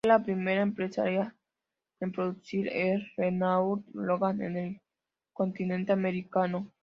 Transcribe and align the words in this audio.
Fue 0.03 0.09
la 0.17 0.23
primera 0.23 0.63
empresa 0.63 1.03
en 1.99 2.11
producir 2.11 2.67
el 2.73 3.07
Renault 3.17 3.85
Logan 3.93 4.41
en 4.41 4.57
el 4.57 4.81
continente 5.31 5.91
Americano. 5.91 6.71